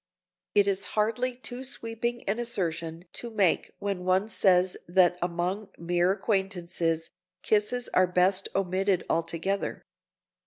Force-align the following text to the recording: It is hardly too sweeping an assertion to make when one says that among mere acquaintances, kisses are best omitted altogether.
It 0.55 0.67
is 0.67 0.83
hardly 0.97 1.35
too 1.35 1.63
sweeping 1.63 2.23
an 2.23 2.39
assertion 2.39 3.05
to 3.13 3.29
make 3.29 3.69
when 3.77 4.03
one 4.03 4.29
says 4.29 4.75
that 4.87 5.15
among 5.21 5.69
mere 5.77 6.11
acquaintances, 6.13 7.11
kisses 7.43 7.87
are 7.93 8.07
best 8.07 8.49
omitted 8.55 9.03
altogether. 9.11 9.83